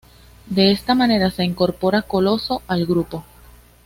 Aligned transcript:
De 0.47 0.71
esta 0.71 0.95
manera 0.95 1.29
se 1.29 1.43
incorpora 1.43 2.01
Coloso 2.01 2.63
al 2.67 2.87
grupo. 2.87 3.23